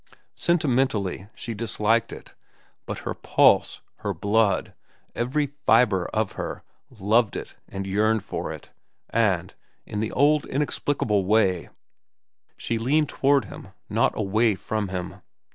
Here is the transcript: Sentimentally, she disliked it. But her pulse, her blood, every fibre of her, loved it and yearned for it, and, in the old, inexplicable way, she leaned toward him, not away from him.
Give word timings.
Sentimentally, 0.33 1.27
she 1.35 1.53
disliked 1.53 2.11
it. 2.11 2.33
But 2.87 2.97
her 3.05 3.13
pulse, 3.13 3.81
her 3.97 4.15
blood, 4.15 4.73
every 5.13 5.45
fibre 5.45 6.07
of 6.07 6.31
her, 6.31 6.63
loved 6.89 7.35
it 7.35 7.55
and 7.69 7.85
yearned 7.85 8.23
for 8.23 8.51
it, 8.51 8.71
and, 9.11 9.53
in 9.85 9.99
the 9.99 10.11
old, 10.11 10.47
inexplicable 10.47 11.25
way, 11.25 11.69
she 12.57 12.79
leaned 12.79 13.09
toward 13.09 13.45
him, 13.45 13.73
not 13.91 14.17
away 14.17 14.55
from 14.55 14.87
him. 14.87 15.21